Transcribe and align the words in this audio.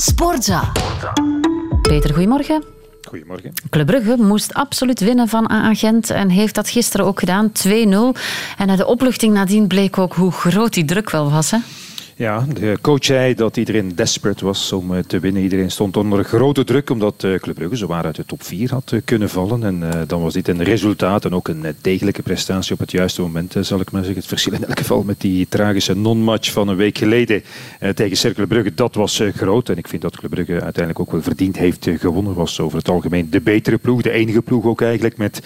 Sportza. 0.00 0.72
Peter, 1.82 2.14
goedemorgen. 2.14 2.64
Goedemorgen. 3.08 3.52
Club 3.70 3.86
Brugge 3.86 4.16
moest 4.16 4.54
absoluut 4.54 5.00
winnen 5.00 5.28
van 5.28 5.50
A-agent 5.50 6.10
en 6.10 6.28
heeft 6.28 6.54
dat 6.54 6.68
gisteren 6.68 7.06
ook 7.06 7.18
gedaan, 7.18 7.52
2-0. 7.52 7.70
En 8.56 8.76
de 8.76 8.86
opluchting 8.86 9.34
nadien 9.34 9.66
bleek 9.66 9.98
ook 9.98 10.14
hoe 10.14 10.32
groot 10.32 10.74
die 10.74 10.84
druk 10.84 11.10
wel 11.10 11.30
was. 11.30 11.50
Hè? 11.50 11.58
Ja, 12.20 12.44
de 12.54 12.78
coach 12.80 13.04
zei 13.04 13.34
dat 13.34 13.56
iedereen 13.56 13.94
desperate 13.94 14.44
was 14.44 14.72
om 14.72 14.94
eh, 14.94 15.02
te 15.02 15.18
winnen. 15.18 15.42
Iedereen 15.42 15.70
stond 15.70 15.96
onder 15.96 16.24
grote 16.24 16.64
druk 16.64 16.90
omdat 16.90 17.22
uh, 17.22 17.38
Club 17.38 17.54
Brugge 17.54 17.76
zowaar 17.76 18.04
uit 18.04 18.16
de 18.16 18.24
top 18.24 18.42
4 18.42 18.70
had 18.70 18.90
uh, 18.92 19.00
kunnen 19.04 19.28
vallen. 19.28 19.64
En 19.64 20.06
dan 20.06 20.22
was 20.22 20.32
dit 20.32 20.48
een 20.48 20.62
resultaat 20.62 21.24
en 21.24 21.34
ook 21.34 21.48
een 21.48 21.64
degelijke 21.80 22.22
prestatie 22.22 22.72
op 22.72 22.78
het 22.78 22.90
juiste 22.90 23.20
moment, 23.20 23.54
zal 23.60 23.80
ik 23.80 23.90
maar 23.90 24.02
zeggen. 24.04 24.20
Het 24.20 24.28
verschil 24.28 24.52
in 24.52 24.64
elk 24.64 24.78
geval 24.78 25.02
met 25.02 25.20
die 25.20 25.46
tragische 25.48 25.96
non-match 25.96 26.52
van 26.52 26.68
een 26.68 26.76
week 26.76 26.98
geleden 26.98 27.42
tegen 27.94 28.16
Cercle 28.16 28.46
Brugge, 28.46 28.74
dat 28.74 28.94
was 28.94 29.22
groot. 29.34 29.68
En 29.68 29.76
ik 29.76 29.88
vind 29.88 30.02
dat 30.02 30.16
Club 30.16 30.30
Brugge 30.30 30.52
uiteindelijk 30.52 31.00
ook 31.00 31.12
wel 31.12 31.22
verdiend 31.22 31.56
heeft 31.56 31.88
gewonnen. 31.98 32.34
Was 32.34 32.60
over 32.60 32.78
het 32.78 32.88
algemeen 32.88 33.30
de 33.30 33.40
betere 33.40 33.78
ploeg, 33.78 34.02
de 34.02 34.10
enige 34.10 34.42
ploeg 34.42 34.64
ook 34.64 34.80
eigenlijk 34.80 35.16
met 35.16 35.42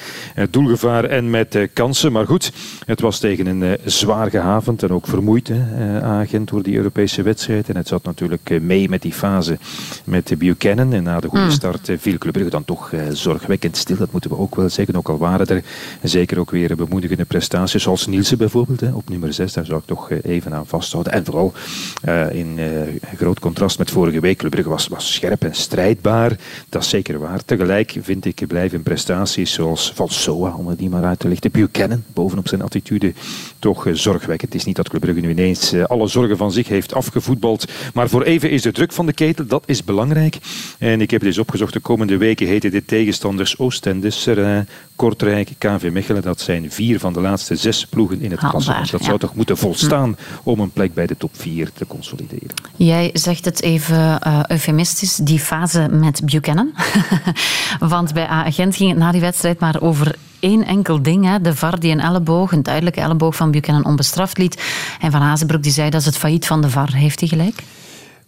doelgevaar 0.50 1.04
en 1.04 1.30
met 1.30 1.58
kansen. 1.72 2.12
Maar 2.12 2.26
goed, 2.26 2.52
het 2.86 3.00
was 3.00 3.18
tegen 3.18 3.46
een 3.46 3.78
zwaar 3.84 4.30
gehavend 4.30 4.82
en 4.82 4.90
ook 4.90 5.06
vermoeid 5.06 5.50
agent 6.02 6.50
die 6.64 6.76
Europese 6.76 7.22
wedstrijd. 7.22 7.68
En 7.68 7.76
het 7.76 7.88
zat 7.88 8.04
natuurlijk 8.04 8.50
eh, 8.50 8.60
mee 8.60 8.88
met 8.88 9.02
die 9.02 9.12
fase 9.12 9.58
met 10.04 10.26
de 10.26 10.36
Buchanan. 10.36 10.92
En 10.92 11.02
na 11.02 11.20
de 11.20 11.28
goede 11.28 11.44
mm. 11.44 11.50
start 11.50 11.88
eh, 11.88 11.96
viel 11.98 12.18
Club 12.18 12.32
Brugge 12.32 12.50
dan 12.50 12.64
toch 12.64 12.92
eh, 12.92 13.00
zorgwekkend 13.12 13.76
stil. 13.76 13.96
Dat 13.96 14.12
moeten 14.12 14.30
we 14.30 14.38
ook 14.38 14.54
wel 14.54 14.68
zeggen. 14.68 14.96
Ook 14.96 15.08
al 15.08 15.18
waren 15.18 15.46
er 15.46 15.62
zeker 16.02 16.38
ook 16.38 16.50
weer 16.50 16.76
bemoedigende 16.76 17.24
prestaties. 17.24 17.82
Zoals 17.82 18.06
Nielsen 18.06 18.38
bijvoorbeeld 18.38 18.92
op 18.92 19.08
nummer 19.08 19.32
6. 19.32 19.52
Daar 19.52 19.64
zou 19.64 19.78
ik 19.78 19.86
toch 19.86 20.10
even 20.10 20.54
aan 20.54 20.66
vasthouden. 20.66 21.12
En 21.12 21.24
vooral 21.24 21.52
in 22.30 22.58
groot 23.16 23.40
contrast 23.40 23.78
met 23.78 23.90
vorige 23.90 24.20
week. 24.20 24.38
Club 24.38 24.50
Brugge 24.50 24.70
was, 24.70 24.88
was 24.88 25.14
scherp 25.14 25.44
en 25.44 25.54
strijdbaar. 25.54 26.38
Dat 26.68 26.82
is 26.82 26.88
zeker 26.88 27.18
waar. 27.18 27.44
Tegelijk 27.44 27.96
vind 28.00 28.24
ik 28.24 28.46
blijven 28.46 28.82
prestaties 28.82 29.52
zoals 29.52 29.92
Van 29.94 30.08
Soa, 30.08 30.54
om 30.56 30.74
die 30.74 30.88
maar 30.88 31.04
uit 31.04 31.18
te 31.18 31.28
lichten. 31.28 31.50
Buchanan, 31.50 32.04
bovenop 32.12 32.48
zijn 32.48 32.62
attitude, 32.62 33.12
toch 33.58 33.86
zorgwekkend. 33.92 34.52
Het 34.52 34.60
is 34.60 34.64
niet 34.66 34.76
dat 34.76 34.88
Club 34.88 35.00
Brugge 35.00 35.20
nu 35.20 35.30
ineens 35.30 35.74
alle 35.74 36.06
zorgen 36.06 36.36
van 36.36 36.43
zich 36.50 36.68
heeft 36.68 36.94
afgevoetbald. 36.94 37.64
Maar 37.94 38.08
voor 38.08 38.22
even 38.22 38.50
is 38.50 38.62
de 38.62 38.72
druk 38.72 38.92
van 38.92 39.06
de 39.06 39.12
ketel, 39.12 39.46
dat 39.46 39.62
is 39.66 39.84
belangrijk. 39.84 40.38
En 40.78 41.00
ik 41.00 41.10
heb 41.10 41.20
dus 41.20 41.38
opgezocht, 41.38 41.72
de 41.72 41.80
komende 41.80 42.16
weken 42.16 42.46
heten 42.46 42.70
dit 42.70 42.86
tegenstanders 42.86 43.58
Oostende, 43.58 44.10
Serrain, 44.10 44.68
Kortrijk, 44.96 45.50
KV 45.58 45.88
Mechelen. 45.92 46.22
Dat 46.22 46.40
zijn 46.40 46.70
vier 46.70 47.00
van 47.00 47.12
de 47.12 47.20
laatste 47.20 47.56
zes 47.56 47.86
ploegen 47.86 48.20
in 48.20 48.30
het 48.30 48.40
klassement. 48.40 48.90
Dat 48.90 49.04
zou 49.04 49.18
toch 49.18 49.34
moeten 49.34 49.56
volstaan 49.56 50.16
om 50.42 50.60
een 50.60 50.70
plek 50.70 50.94
bij 50.94 51.06
de 51.06 51.16
top 51.16 51.30
vier 51.32 51.72
te 51.72 51.86
consolideren. 51.86 52.54
Jij 52.76 53.10
zegt 53.12 53.44
het 53.44 53.62
even 53.62 54.20
uh, 54.26 54.40
eufemistisch, 54.46 55.16
die 55.16 55.38
fase 55.38 55.88
met 55.90 56.20
Buchanan. 56.24 56.72
Want 57.94 58.12
bij 58.12 58.26
Agent 58.26 58.76
ging 58.76 58.90
het 58.90 58.98
na 58.98 59.12
die 59.12 59.20
wedstrijd 59.20 59.60
maar 59.60 59.80
over 59.80 60.14
één 60.44 60.64
enkel 60.66 61.02
ding. 61.02 61.24
Hè. 61.24 61.40
De 61.40 61.54
VAR 61.54 61.80
die 61.80 61.92
een 61.92 62.00
elleboog, 62.00 62.52
een 62.52 62.62
duidelijke 62.62 63.00
elleboog 63.00 63.36
van 63.36 63.50
Buchanan 63.50 63.84
onbestraft 63.84 64.38
liet. 64.38 64.62
En 65.00 65.10
Van 65.10 65.20
Hazenbroek 65.20 65.62
die 65.62 65.72
zei 65.72 65.90
dat 65.90 66.00
is 66.00 66.06
het 66.06 66.16
failliet 66.16 66.46
van 66.46 66.60
de 66.60 66.70
VAR. 66.70 66.94
Heeft 66.94 67.20
hij 67.20 67.28
gelijk? 67.28 67.62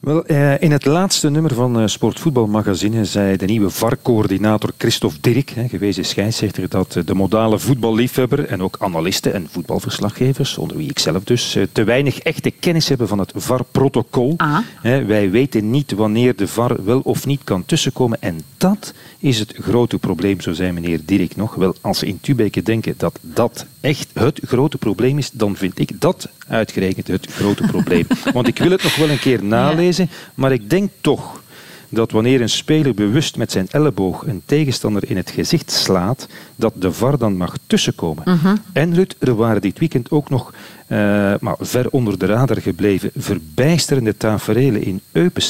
Wel, 0.01 0.25
eh, 0.25 0.61
in 0.61 0.73
het 0.73 0.85
laatste 0.85 1.31
nummer 1.31 1.55
van 1.55 1.81
uh, 1.81 1.87
Sportvoetbalmagazine 1.87 3.05
zei 3.05 3.37
de 3.37 3.47
nieuwe 3.47 3.71
VAR-coördinator 3.71 4.73
Christophe 4.79 5.21
Dirk, 5.21 5.53
gewezen 5.69 6.05
scheidsrechter, 6.05 6.69
dat 6.69 6.93
de 7.05 7.15
modale 7.15 7.59
voetballiefhebber 7.59 8.47
en 8.47 8.63
ook 8.63 8.77
analisten 8.79 9.35
en 9.35 9.49
voetbalverslaggevers, 9.51 10.59
onder 10.59 10.77
wie 10.77 10.91
ik 10.91 10.99
zelf 10.99 11.25
dus, 11.25 11.59
te 11.73 11.85
weinig 11.85 12.19
echte 12.19 12.51
kennis 12.51 12.89
hebben 12.89 13.09
van 13.09 13.19
het 13.19 13.33
VAR-protocol. 13.35 14.35
Ah. 14.37 14.59
Wij 14.83 15.31
weten 15.31 15.71
niet 15.71 15.93
wanneer 15.93 16.37
de 16.37 16.49
VAR 16.49 16.85
wel 16.85 17.01
of 17.01 17.27
niet 17.27 17.41
kan 17.45 17.65
tussenkomen 17.65 18.23
en 18.23 18.41
dat 18.57 18.95
is 19.19 19.39
het 19.39 19.55
grote 19.61 19.99
probleem, 19.99 20.41
zo 20.41 20.53
zei 20.53 20.73
meneer 20.73 21.01
Dirk 21.05 21.37
nog. 21.37 21.55
Wel, 21.55 21.75
als 21.81 21.99
ze 21.99 22.07
in 22.07 22.21
Tubeke 22.21 22.63
denken 22.63 22.95
dat 22.97 23.19
dat 23.21 23.67
echt 23.81 24.09
het 24.13 24.41
grote 24.45 24.79
probleem 24.79 25.19
is, 25.19 25.31
dan 25.31 25.57
vind 25.57 25.79
ik 25.79 26.01
dat 26.01 26.29
uitgerekend 26.49 27.07
het 27.07 27.27
grote 27.33 27.63
probleem. 27.67 28.07
Want 28.35 28.49
ik 28.49 28.59
wil 28.59 28.71
het 28.71 28.83
nog 28.83 28.97
wel 28.97 29.11
een 29.11 29.19
keer 29.19 29.45
nalezen, 29.45 29.86
maar 30.35 30.53
ik 30.53 30.71
denk 30.71 30.91
toch 31.01 31.43
dat 31.89 32.11
wanneer 32.11 32.41
een 32.41 32.49
speler 32.49 32.95
bewust 32.95 33.37
met 33.37 33.53
zijn 33.53 33.67
elleboog 33.71 34.27
een 34.27 34.43
tegenstander 34.47 35.11
in 35.11 35.17
het 35.17 35.31
gezicht 35.31 35.71
slaat, 35.71 36.29
dat 36.57 36.73
de 36.77 36.93
VAR 36.93 37.19
dan 37.19 37.37
mag 37.37 37.55
tussenkomen. 37.67 38.23
Mhm. 38.27 38.57
En 38.73 38.95
Rut, 38.95 39.17
er 39.19 39.35
waren 39.35 39.61
dit 39.61 39.79
weekend 39.79 40.11
ook 40.11 40.31
nog 40.31 40.53
uh, 40.89 40.99
maar 41.41 41.57
ver 41.61 41.89
onder 41.91 42.19
de 42.19 42.27
radar 42.27 42.61
gebleven 42.61 43.11
verbijsterende 43.17 44.17
taferelen 44.17 44.83
in 44.83 45.01
Eupen 45.13 45.43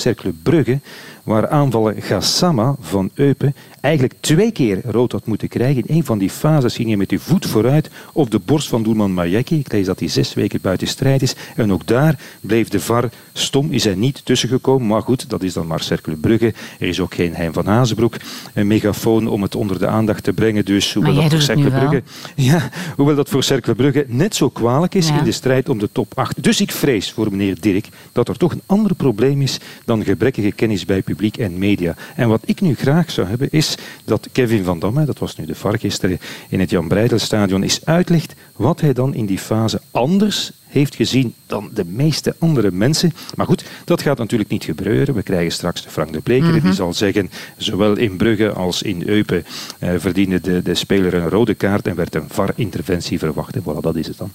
Brugge, 0.42 0.80
waar 1.22 1.48
aanvaller 1.48 1.94
Gassama 1.98 2.74
van 2.80 3.10
Eupen 3.14 3.54
eigenlijk 3.80 4.14
twee 4.20 4.50
keer 4.50 4.80
rood 4.84 5.12
had 5.12 5.26
moeten 5.26 5.48
krijgen. 5.48 5.82
In 5.86 5.96
een 5.96 6.04
van 6.04 6.18
die 6.18 6.30
fases 6.30 6.74
ging 6.74 6.88
hij 6.88 6.96
met 6.96 7.08
die 7.08 7.20
voet 7.20 7.46
vooruit 7.46 7.90
op 8.12 8.30
de 8.30 8.38
borst 8.38 8.68
van 8.68 8.82
doelman 8.82 9.12
Majeki. 9.12 9.58
Ik 9.58 9.72
lees 9.72 9.86
dat 9.86 9.98
hij 9.98 10.08
zes 10.08 10.34
weken 10.34 10.60
buiten 10.60 10.86
strijd 10.86 11.22
is. 11.22 11.34
En 11.56 11.72
ook 11.72 11.86
daar 11.86 12.18
bleef 12.40 12.68
de 12.68 12.80
VAR 12.80 13.10
stom, 13.32 13.70
is 13.70 13.84
hij 13.84 13.94
niet 13.94 14.24
tussengekomen. 14.24 14.86
Maar 14.86 15.02
goed, 15.02 15.30
dat 15.30 15.42
is 15.42 15.52
dan 15.52 15.66
maar 15.66 15.80
Cercle 15.80 16.16
Brugge. 16.16 16.54
Er 16.78 16.88
is 16.88 17.00
ook 17.00 17.14
geen 17.14 17.34
Hein 17.34 17.52
van 17.52 17.66
Hazenbroek. 17.66 18.16
Een 18.54 18.66
megafoon 18.66 19.28
om 19.28 19.42
het 19.42 19.54
onder 19.54 19.78
de 19.78 19.86
aandacht 19.86 20.24
te 20.24 20.32
brengen. 20.32 20.64
Dus 20.64 20.95
hoewel 20.96 21.14
dat 21.14 21.30
voor 21.30 21.40
Cercle 21.40 21.70
Brugge, 21.70 22.02
ja, 22.50 22.70
hoewel 22.96 23.14
dat 23.14 23.28
voor 23.28 23.42
Cercle 23.42 23.74
Brugge 23.74 24.04
net 24.08 24.34
zo 24.34 24.48
kwalijk 24.48 24.94
is 24.94 25.08
in 25.10 25.24
de 25.24 25.32
strijd 25.32 25.68
om 25.68 25.78
de 25.78 25.88
top 25.92 26.12
8. 26.14 26.42
Dus 26.42 26.60
ik 26.60 26.72
vrees 26.72 27.12
voor 27.12 27.30
meneer 27.30 27.60
Dirk 27.60 27.88
dat 28.12 28.28
er 28.28 28.36
toch 28.36 28.52
een 28.52 28.62
ander 28.66 28.94
probleem 28.94 29.42
is 29.42 29.58
dan 29.84 30.04
gebrekkige 30.04 30.52
kennis 30.52 30.84
bij 30.84 31.02
publiek 31.02 31.36
en 31.36 31.58
media. 31.58 31.94
En 32.16 32.28
wat 32.28 32.42
ik 32.44 32.60
nu 32.60 32.74
graag 32.74 33.10
zou 33.10 33.28
hebben 33.28 33.48
is 33.50 33.78
dat 34.04 34.28
Kevin 34.32 34.64
van 34.64 34.78
Damme, 34.78 35.04
dat 35.04 35.18
was 35.18 35.36
nu 35.36 35.46
de 35.46 35.54
VAR 35.54 35.78
gisteren 35.78 36.18
in 36.48 36.60
het 36.60 36.70
Jan 36.70 36.88
Breidelstadion, 36.88 37.62
is 37.62 37.84
uitlegt 37.84 38.34
wat 38.56 38.80
hij 38.80 38.92
dan 38.92 39.14
in 39.14 39.26
die 39.26 39.38
fase 39.38 39.80
anders 39.90 40.52
heeft 40.68 40.94
gezien 40.94 41.34
dan 41.46 41.70
de 41.74 41.84
meeste 41.84 42.34
andere 42.38 42.70
mensen. 42.70 43.12
Maar 43.34 43.46
goed, 43.46 43.64
dat 43.84 44.02
gaat 44.02 44.18
natuurlijk 44.18 44.50
niet 44.50 44.64
gebeuren. 44.64 45.14
We 45.14 45.22
krijgen 45.22 45.52
straks 45.52 45.84
Frank 45.88 46.12
de 46.12 46.20
Bleker, 46.20 46.52
die 46.52 46.60
mhm. 46.60 46.72
zal 46.72 46.94
zeggen, 46.94 47.30
zowel 47.56 47.96
in 47.96 48.16
Brugge 48.16 48.52
als 48.52 48.82
in 48.82 49.08
Eupen 49.08 49.44
eh, 49.78 49.90
verdiende 49.96 50.40
de, 50.40 50.62
de 50.62 50.74
speler 50.74 51.14
een 51.14 51.28
rode 51.28 51.54
kaart 51.54 51.86
en 51.86 51.94
werd 51.94 52.14
een 52.14 52.28
VAR-interventie 52.28 53.18
verwacht. 53.18 53.54
En 53.54 53.62
voilà, 53.62 53.80
dat 53.80 53.96
is 53.96 54.06
het 54.06 54.18
dan. 54.18 54.30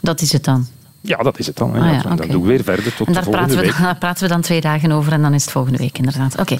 Dat 0.00 0.20
is 0.20 0.32
het 0.32 0.44
dan. 0.44 0.66
Ja, 1.06 1.16
dat 1.16 1.38
is 1.38 1.46
het 1.46 1.56
dan. 1.56 1.74
Ah, 1.74 2.02
ja, 2.02 2.14
Dan 2.14 2.28
doen 2.28 2.42
we 2.42 2.48
weer 2.48 2.64
verder 2.64 2.94
tot 2.94 3.06
en 3.06 3.12
daar 3.12 3.24
de 3.24 3.30
volgende 3.30 3.54
praten 3.54 3.66
week. 3.66 3.76
We, 3.76 3.82
daar 3.82 3.96
praten 3.96 4.22
we 4.22 4.28
dan 4.28 4.40
twee 4.40 4.60
dagen 4.60 4.92
over 4.92 5.12
en 5.12 5.22
dan 5.22 5.34
is 5.34 5.42
het 5.42 5.52
volgende 5.52 5.78
week 5.78 5.98
inderdaad. 5.98 6.38
Oké. 6.38 6.58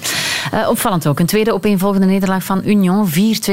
Uh, 0.53 0.69
opvallend 0.69 1.07
ook. 1.07 1.19
Een 1.19 1.25
tweede 1.25 1.53
opeenvolgende 1.53 2.05
nederlaag 2.05 2.43
van 2.43 2.61
Union. 2.65 3.09
4-2 3.09 3.11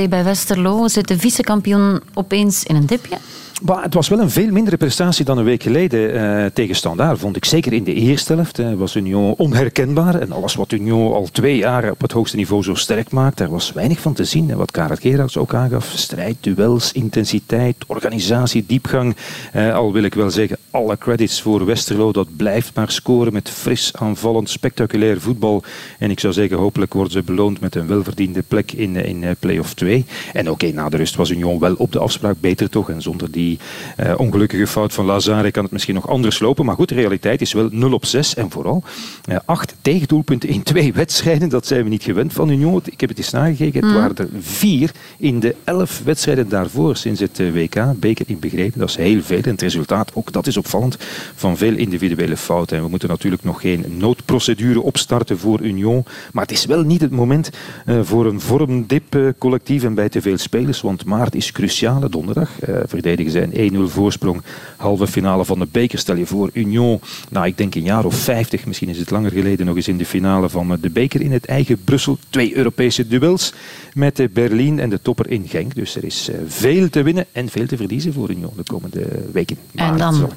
bij 0.09 0.25
Westerlo. 0.25 0.89
Zit 0.89 1.09
de 1.09 1.19
vice-kampioen 1.19 2.01
opeens 2.15 2.65
in 2.65 2.77
een 2.77 2.87
dipje? 2.87 3.19
Maar 3.63 3.83
het 3.83 3.95
was 3.95 4.09
wel 4.09 4.21
een 4.21 4.31
veel 4.31 4.51
mindere 4.51 4.77
prestatie 4.77 5.25
dan 5.25 5.39
een 5.39 5.45
week 5.45 5.63
geleden 5.63 6.15
uh, 6.15 6.47
tegen 6.47 6.75
Standaard, 6.75 7.19
vond 7.19 7.37
ik. 7.37 7.45
Zeker 7.45 7.73
in 7.73 7.85
de 7.85 7.95
eerste 7.95 8.35
helft 8.35 8.61
was 8.77 8.97
Union 8.97 9.35
onherkenbaar. 9.37 10.21
En 10.21 10.33
alles 10.33 10.55
wat 10.55 10.73
Union 10.73 11.13
al 11.13 11.29
twee 11.33 11.57
jaar 11.57 11.91
op 11.91 12.01
het 12.01 12.13
hoogste 12.13 12.37
niveau 12.37 12.63
zo 12.63 12.75
sterk 12.75 13.11
maakt, 13.11 13.39
daar 13.39 13.49
was 13.49 13.73
weinig 13.73 14.01
van 14.01 14.13
te 14.13 14.25
zien. 14.25 14.51
En 14.51 14.57
wat 14.57 14.71
Karel 14.71 14.97
Gerards 14.97 15.37
ook 15.37 15.55
aangaf, 15.55 15.93
strijd, 15.95 16.37
duels, 16.41 16.93
intensiteit, 16.93 17.77
organisatie, 17.87 18.65
diepgang. 18.67 19.17
Uh, 19.57 19.75
al 19.75 19.93
wil 19.93 20.03
ik 20.03 20.15
wel 20.15 20.31
zeggen, 20.31 20.59
alle 20.71 20.99
credits 20.99 21.43
voor 21.43 21.65
Westerlo. 21.65 22.13
Dat 22.13 22.37
blijft 22.37 22.75
maar 22.75 22.91
scoren 22.91 23.33
met 23.33 23.51
fris, 23.51 23.93
aanvallend, 23.95 24.51
spectaculair 24.51 25.21
voetbal. 25.21 25.63
En 25.99 26.11
ik 26.11 26.21
zou 26.21 26.33
zeggen, 26.33 26.57
hopelijk 26.57 26.93
worden 26.93 27.13
ze 27.13 27.23
beloond 27.23 27.61
met 27.61 27.75
een 27.75 27.87
welverdiende 27.87 28.43
plek 28.49 28.73
in, 28.73 28.97
in 28.97 29.37
play-off 29.39 29.75
2. 29.75 30.05
En 30.33 30.51
oké, 30.51 30.73
na 30.73 30.89
de 30.89 30.97
rust 30.97 31.17
was 31.17 31.31
Union 31.31 31.59
wel 31.59 31.75
op 31.75 31.93
de 31.93 31.99
afspraak 31.99 32.37
beter 32.41 32.71
toch. 32.71 32.91
En 32.91 33.03
zonder 33.03 33.31
die 33.31 33.44
die 33.45 33.59
uh, 34.01 34.15
ongelukkige 34.17 34.67
fout 34.67 34.93
van 34.93 35.05
Lazare 35.05 35.51
kan 35.51 35.63
het 35.63 35.73
misschien 35.73 35.95
nog 35.95 36.09
anders 36.09 36.39
lopen. 36.39 36.65
Maar 36.65 36.75
goed, 36.75 36.89
de 36.89 36.95
realiteit 36.95 37.41
is 37.41 37.53
wel 37.53 37.69
0 37.71 37.93
op 37.93 38.05
6. 38.05 38.35
En 38.35 38.51
vooral 38.51 38.83
uh, 39.31 39.37
acht 39.45 39.75
tegendoelpunten 39.81 40.49
in 40.49 40.63
twee 40.63 40.93
wedstrijden. 41.03 41.49
Dat 41.49 41.67
zijn 41.67 41.83
we 41.83 41.89
niet 41.89 42.03
gewend 42.03 42.33
van 42.33 42.51
Union. 42.51 42.83
Ik 42.85 43.01
heb 43.01 43.09
het 43.09 43.19
eens 43.19 43.31
nagekeken. 43.31 43.81
Het 43.81 43.91
mm. 43.91 43.97
waren 43.97 44.17
er 44.17 44.29
vier 44.41 44.91
in 45.19 45.41
de 45.41 45.55
elf 45.65 46.03
wedstrijden 46.05 46.49
daarvoor 46.49 46.97
sinds 46.97 47.21
het 47.21 47.41
eh, 47.41 47.53
WK. 47.53 48.01
Beker 48.01 48.25
inbegrepen. 48.29 48.79
Dat 48.79 48.89
is 48.89 48.97
heel 48.97 49.23
veel. 49.23 49.43
En 49.43 49.51
het 49.51 49.63
resultaat, 49.63 50.11
ook 50.15 50.33
dat 50.33 50.47
is 50.47 50.57
opvallend, 50.57 50.97
van 51.35 51.57
veel 51.57 51.75
individuele 51.75 52.37
fouten. 52.37 52.77
En 52.77 52.83
we 52.83 52.89
moeten 52.89 53.09
natuurlijk 53.09 53.45
nog 53.45 53.61
geen 53.61 53.85
noodprocedure 53.99 54.81
opstarten 54.81 55.39
voor 55.39 55.61
Union. 55.61 56.05
Maar 56.33 56.43
het 56.43 56.53
is 56.53 56.65
wel 56.65 56.83
niet 56.83 57.01
het 57.01 57.11
moment 57.11 57.51
uh, 57.87 58.01
voor 58.03 58.27
een 58.27 58.41
vormdip 58.41 59.35
collectief 59.39 59.85
en 59.85 59.95
bij 59.95 60.09
te 60.09 60.23
veel 60.23 60.39
spelers. 60.39 60.81
Want 60.81 61.05
maart 61.05 61.35
is 61.35 61.53
cruciale 61.53 62.09
donderdag. 62.09 62.51
verdedigen 62.87 63.33
zijn 63.35 63.73
1-0 63.75 63.77
voorsprong. 63.93 64.43
Halve 64.77 65.07
finale 65.07 65.45
van 65.45 65.59
de 65.59 65.69
beker. 65.71 65.99
Stel 65.99 66.17
je 66.17 66.27
voor, 66.27 66.51
Union, 66.53 67.01
nou 67.31 67.47
ik 67.47 67.57
denk 67.57 67.75
een 67.75 67.83
jaar 67.83 68.05
of 68.05 68.15
50, 68.15 68.67
misschien 68.67 68.89
is 68.89 68.99
het 68.99 69.11
langer 69.11 69.31
geleden, 69.31 69.67
nog 69.67 69.77
eens 69.77 69.89
in 69.89 69.99
de 69.99 70.07
finale 70.07 70.49
van 70.49 70.79
de 70.81 70.91
beker 70.91 71.21
in 71.21 71.33
het 71.33 71.45
eigen 71.45 71.85
Brussel. 71.85 72.19
Twee 72.31 72.57
Europese 72.57 73.07
duels 73.07 73.53
met 73.95 74.29
Berlin 74.33 74.79
en 74.79 74.91
de 74.91 75.03
topper 75.03 75.31
in 75.31 75.49
Genk. 75.49 75.75
Dus 75.75 75.97
er 75.97 76.05
is 76.05 76.29
eh, 76.29 76.37
veel 76.47 76.91
te 76.91 77.03
winnen 77.03 77.27
en 77.33 77.49
veel 77.49 77.67
te 77.67 77.77
verliezen 77.77 78.13
voor 78.13 78.31
Union 78.31 78.53
de 78.57 78.63
komende 78.63 79.07
weken. 79.33 79.57
en 79.75 79.97
dan 79.97 80.31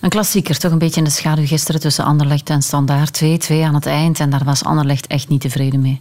een 0.00 0.08
klassieker, 0.08 0.58
toch 0.58 0.72
een 0.72 0.78
beetje 0.78 0.98
in 0.98 1.04
de 1.04 1.10
schaduw 1.10 1.46
gisteren 1.46 1.80
tussen 1.80 2.04
Anderlecht 2.04 2.50
en 2.50 2.62
Standaard. 2.62 3.22
2-2 3.24 3.26
aan 3.48 3.74
het 3.74 3.86
eind 3.86 4.20
en 4.20 4.30
daar 4.30 4.44
was 4.44 4.64
Anderlecht 4.64 5.06
echt 5.06 5.28
niet 5.28 5.40
tevreden 5.40 5.80
mee. 5.80 6.00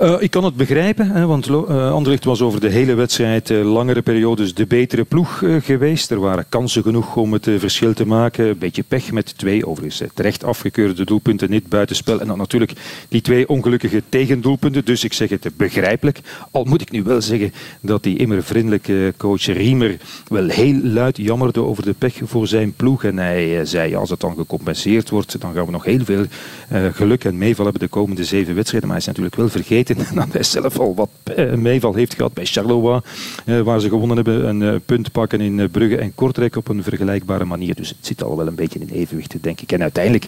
Uh, 0.00 0.14
ik 0.18 0.30
kan 0.30 0.44
het 0.44 0.56
begrijpen, 0.56 1.10
hè, 1.10 1.26
want 1.26 1.48
uh, 1.48 2.16
was 2.22 2.40
over 2.40 2.60
de 2.60 2.68
hele 2.68 2.94
wedstrijd 2.94 3.50
uh, 3.50 3.72
langere 3.72 4.02
periodes 4.02 4.54
de 4.54 4.66
betere 4.66 5.04
ploeg 5.04 5.42
geweest. 5.60 6.10
Er 6.10 6.20
waren 6.20 6.44
kansen 6.48 6.82
genoeg 6.82 7.16
om 7.16 7.32
het 7.32 7.48
verschil 7.56 7.94
te 7.94 8.06
maken. 8.06 8.46
Een 8.46 8.58
beetje 8.58 8.82
pech 8.88 9.12
met 9.12 9.38
twee 9.38 9.66
overigens 9.66 10.02
terecht 10.14 10.44
afgekeurde 10.44 11.04
doelpunten, 11.04 11.50
niet 11.50 11.68
buitenspel. 11.68 12.20
En 12.20 12.26
dan 12.26 12.38
natuurlijk 12.38 12.72
die 13.08 13.20
twee 13.20 13.48
ongelukkige 13.48 14.02
tegendoelpunten. 14.08 14.84
Dus 14.84 15.04
ik 15.04 15.12
zeg 15.12 15.28
het 15.28 15.50
begrijpelijk. 15.56 16.20
Al 16.50 16.64
moet 16.64 16.80
ik 16.80 16.90
nu 16.90 17.02
wel 17.02 17.20
zeggen 17.20 17.52
dat 17.80 18.02
die 18.02 18.18
immer 18.18 18.42
vriendelijke 18.42 19.14
coach 19.16 19.44
Riemer 19.44 19.96
wel 20.28 20.48
heel 20.48 20.80
luid 20.82 21.16
jammerde 21.16 21.60
over 21.60 21.82
de 21.82 21.94
pech 21.98 22.18
voor 22.22 22.46
zijn 22.46 22.72
ploeg. 22.76 23.04
En 23.04 23.18
hij 23.18 23.64
zei, 23.64 23.94
als 23.94 24.10
het 24.10 24.20
dan 24.20 24.34
gecompenseerd 24.36 25.10
wordt, 25.10 25.40
dan 25.40 25.54
gaan 25.54 25.64
we 25.64 25.70
nog 25.70 25.84
heel 25.84 26.04
veel 26.04 26.24
geluk 26.92 27.24
en 27.24 27.38
meeval 27.38 27.64
hebben 27.64 27.82
de 27.82 27.88
komende 27.88 28.24
zeven 28.24 28.54
wedstrijden. 28.54 28.88
Maar 28.88 28.98
hij 28.98 29.06
is 29.06 29.14
natuurlijk 29.14 29.36
wel 29.36 29.48
vergeten 29.52 29.96
dat 30.14 30.32
hij 30.32 30.42
zelf 30.42 30.78
al 30.78 30.94
wat 30.94 31.08
eh, 31.22 31.52
meeval 31.52 31.94
heeft 31.94 32.14
gehad 32.14 32.32
bij 32.32 32.44
Charleroi, 32.44 33.00
eh, 33.44 33.60
waar 33.60 33.80
ze 33.80 33.88
gewonnen 33.88 34.16
hebben. 34.16 34.48
Een 34.48 34.62
eh, 34.62 34.80
punt 34.86 35.12
pakken 35.12 35.40
in 35.40 35.70
Brugge 35.70 35.96
en 35.96 36.14
Kortrijk 36.14 36.56
op 36.56 36.68
een 36.68 36.82
vergelijkbare 36.82 37.44
manier. 37.44 37.74
Dus 37.74 37.88
het 37.88 38.06
zit 38.06 38.22
al 38.22 38.36
wel 38.36 38.46
een 38.46 38.54
beetje 38.54 38.78
in 38.78 38.88
evenwicht, 38.92 39.42
denk 39.42 39.60
ik. 39.60 39.72
En 39.72 39.82
uiteindelijk, 39.82 40.26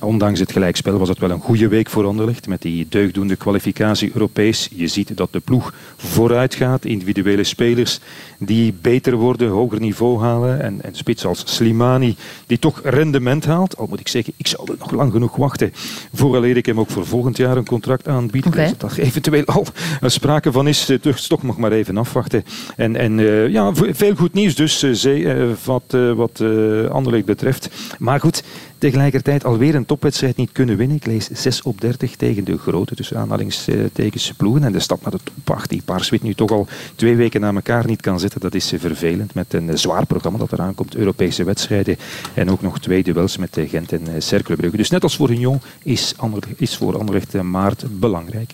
ondanks 0.00 0.40
het 0.40 0.52
gelijkspel, 0.52 0.98
was 0.98 1.08
het 1.08 1.18
wel 1.18 1.30
een 1.30 1.40
goede 1.40 1.68
week 1.68 1.90
voor 1.90 2.06
Anderlecht. 2.06 2.48
Met 2.48 2.62
die 2.62 2.86
deugdoende 2.88 3.36
kwalificatie 3.36 4.10
Europees. 4.12 4.68
Je 4.74 4.86
ziet 4.86 5.16
dat 5.16 5.32
de 5.32 5.40
ploeg 5.40 5.74
vooruit 5.96 6.54
gaat. 6.54 6.84
Individuele 6.84 7.44
spelers 7.44 8.00
die 8.38 8.74
beter 8.80 9.16
worden, 9.16 9.48
hoger 9.48 9.80
niveau 9.80 10.20
halen. 10.20 10.62
En, 10.62 10.82
en 10.82 10.94
spits 10.94 11.26
als 11.26 11.42
Slimani, 11.44 12.16
die 12.46 12.58
toch 12.58 12.80
rendement 12.84 13.44
haalt. 13.44 13.76
Al 13.76 13.86
moet 13.86 14.00
ik 14.00 14.08
zeggen, 14.08 14.32
ik 14.36 14.46
zou 14.46 14.72
er 14.72 14.76
nog 14.78 14.90
lang 14.90 15.12
genoeg 15.12 15.36
wachten 15.36 15.72
vooraleer 16.12 16.56
ik 16.56 16.66
hem 16.66 16.80
ook 16.80 16.90
voor 16.90 17.06
volgend 17.06 17.36
jaar 17.36 17.56
een 17.56 17.66
contract 17.66 18.08
aanbied. 18.18 18.46
Okay. 18.46 18.74
Dat 18.78 18.92
er 18.92 18.98
eventueel 18.98 19.44
al 19.44 19.66
sprake 20.02 20.52
van 20.52 20.68
is. 20.68 20.92
Dus 21.00 21.26
toch 21.26 21.42
nog 21.42 21.58
maar 21.58 21.72
even 21.72 21.96
afwachten. 21.96 22.44
En, 22.76 22.96
en 22.96 23.18
uh, 23.18 23.48
ja, 23.48 23.74
veel 23.74 24.14
goed 24.14 24.34
nieuws 24.34 24.54
dus, 24.54 25.04
uh, 25.04 25.50
wat, 25.64 25.82
uh, 25.94 26.12
wat 26.12 26.42
Anderlecht 26.90 27.24
betreft. 27.24 27.68
Maar 27.98 28.20
goed, 28.20 28.42
tegelijkertijd 28.78 29.44
alweer 29.44 29.74
een 29.74 29.86
topwedstrijd 29.86 30.36
niet 30.36 30.52
kunnen 30.52 30.76
winnen. 30.76 30.96
Ik 30.96 31.06
lees 31.06 31.28
6 31.32 31.62
op 31.62 31.80
30 31.80 32.16
tegen 32.16 32.44
de 32.44 32.58
grote, 32.58 32.94
tussen 32.94 33.16
aanhalingstekens, 33.16 34.32
ploegen. 34.36 34.64
En 34.64 34.72
de 34.72 34.80
stap 34.80 35.02
naar 35.02 35.10
de 35.10 35.18
top 35.24 35.56
8, 35.56 35.68
die 35.68 35.82
Paarswit 35.84 36.22
nu 36.22 36.34
toch 36.34 36.50
al 36.50 36.66
twee 36.94 37.16
weken 37.16 37.40
na 37.40 37.52
elkaar 37.52 37.86
niet 37.86 38.00
kan 38.00 38.20
zitten, 38.20 38.40
dat 38.40 38.54
is 38.54 38.72
vervelend. 38.76 39.34
Met 39.34 39.52
een 39.52 39.78
zwaar 39.78 40.06
programma 40.06 40.38
dat 40.38 40.52
eraan 40.52 40.74
komt, 40.74 40.96
Europese 40.96 41.44
wedstrijden. 41.44 41.96
En 42.34 42.50
ook 42.50 42.62
nog 42.62 42.80
twee 42.80 43.02
duels 43.02 43.36
met 43.36 43.58
Gent 43.66 43.92
en 43.92 44.22
Cercle 44.22 44.56
Brugge. 44.56 44.76
Dus 44.76 44.90
net 44.90 45.02
als 45.02 45.16
voor 45.16 45.30
Union 45.30 45.60
is, 45.82 46.14
is 46.56 46.76
voor 46.76 46.98
Anderlecht 46.98 47.42
maart 47.42 47.84
belangrijk. 48.00 48.52